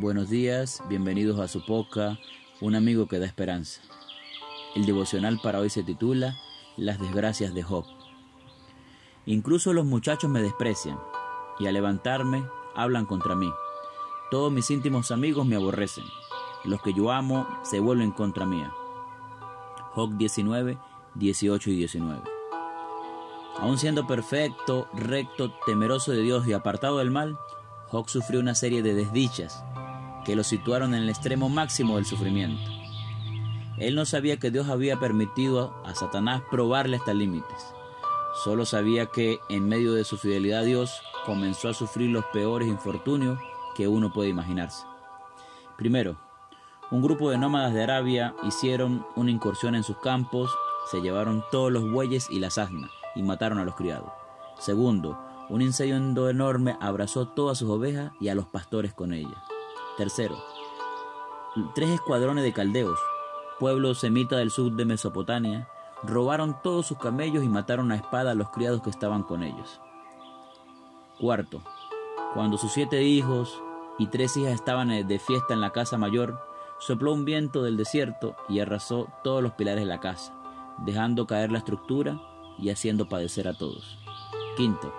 [0.00, 2.20] Buenos días, bienvenidos a su poca,
[2.60, 3.80] un amigo que da esperanza.
[4.76, 6.36] El devocional para hoy se titula
[6.76, 7.84] Las desgracias de Job.
[9.26, 11.00] Incluso los muchachos me desprecian
[11.58, 12.44] y al levantarme
[12.76, 13.50] hablan contra mí.
[14.30, 16.04] Todos mis íntimos amigos me aborrecen.
[16.62, 18.72] Los que yo amo se vuelven contra mía.
[19.94, 20.78] Job 19,
[21.16, 22.22] 18 y 19.
[23.58, 27.36] Aun siendo perfecto, recto, temeroso de Dios y apartado del mal,
[27.88, 29.64] Job sufrió una serie de desdichas
[30.28, 32.60] que lo situaron en el extremo máximo del sufrimiento.
[33.78, 37.74] Él no sabía que Dios había permitido a Satanás probarle hasta límites.
[38.44, 42.68] Solo sabía que en medio de su fidelidad a Dios comenzó a sufrir los peores
[42.68, 43.38] infortunios
[43.74, 44.84] que uno puede imaginarse.
[45.78, 46.18] Primero,
[46.90, 50.54] un grupo de nómadas de Arabia hicieron una incursión en sus campos,
[50.90, 54.12] se llevaron todos los bueyes y las asnas y mataron a los criados.
[54.58, 55.18] Segundo,
[55.48, 59.38] un incendio enorme abrazó todas sus ovejas y a los pastores con ellas.
[59.98, 60.36] Tercero,
[61.74, 63.00] tres escuadrones de caldeos,
[63.58, 65.68] pueblo semita del sur de Mesopotamia,
[66.04, 69.80] robaron todos sus camellos y mataron a espada a los criados que estaban con ellos.
[71.18, 71.62] Cuarto,
[72.32, 73.60] cuando sus siete hijos
[73.98, 76.40] y tres hijas estaban de fiesta en la casa mayor,
[76.78, 80.32] sopló un viento del desierto y arrasó todos los pilares de la casa,
[80.78, 82.20] dejando caer la estructura
[82.56, 83.98] y haciendo padecer a todos.
[84.56, 84.94] Quinto,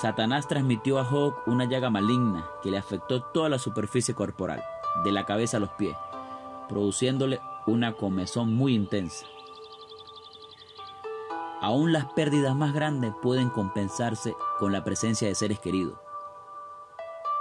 [0.00, 4.62] Satanás transmitió a Job una llaga maligna que le afectó toda la superficie corporal,
[5.02, 5.96] de la cabeza a los pies,
[6.68, 9.26] produciéndole una comezón muy intensa.
[11.60, 15.98] Aún las pérdidas más grandes pueden compensarse con la presencia de seres queridos,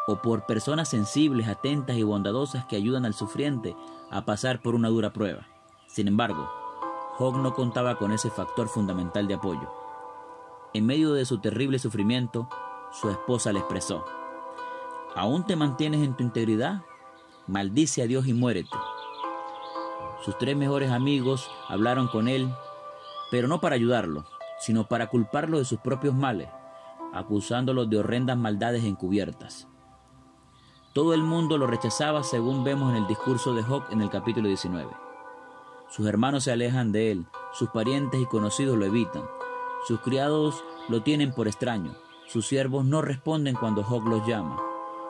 [0.07, 3.75] o por personas sensibles, atentas y bondadosas que ayudan al sufriente
[4.09, 5.45] a pasar por una dura prueba.
[5.85, 6.49] Sin embargo,
[7.17, 9.86] Job no contaba con ese factor fundamental de apoyo.
[10.73, 12.49] En medio de su terrible sufrimiento,
[12.91, 14.03] su esposa le expresó,
[15.15, 16.81] ¿aún te mantienes en tu integridad?
[17.47, 18.75] Maldice a Dios y muérete.
[20.23, 22.53] Sus tres mejores amigos hablaron con él,
[23.31, 24.25] pero no para ayudarlo,
[24.59, 26.49] sino para culparlo de sus propios males,
[27.13, 29.67] acusándolo de horrendas maldades encubiertas.
[30.93, 34.47] Todo el mundo lo rechazaba según vemos en el discurso de Job en el capítulo
[34.47, 34.89] 19.
[35.89, 39.23] Sus hermanos se alejan de él, sus parientes y conocidos lo evitan,
[39.87, 41.95] sus criados lo tienen por extraño,
[42.27, 44.61] sus siervos no responden cuando Job los llama,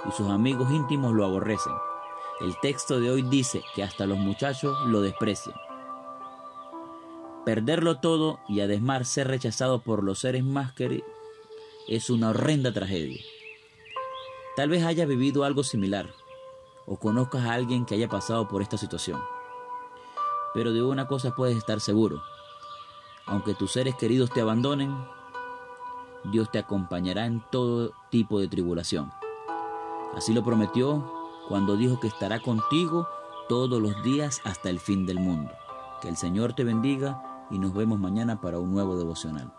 [0.07, 1.73] y sus amigos íntimos lo aborrecen.
[2.41, 5.55] El texto de hoy dice que hasta los muchachos lo desprecian.
[7.43, 11.09] Perderlo todo y además ser rechazado por los seres más queridos
[11.87, 13.21] es una horrenda tragedia.
[14.55, 16.13] Tal vez haya vivido algo similar
[16.85, 19.19] o conozcas a alguien que haya pasado por esta situación.
[20.53, 22.21] Pero de una cosa puedes estar seguro,
[23.27, 24.95] aunque tus seres queridos te abandonen,
[26.31, 29.11] Dios te acompañará en todo tipo de tribulación.
[30.15, 31.13] Así lo prometió
[31.47, 33.07] cuando dijo que estará contigo
[33.47, 35.51] todos los días hasta el fin del mundo.
[36.01, 39.53] Que el Señor te bendiga y nos vemos mañana para un nuevo devocional.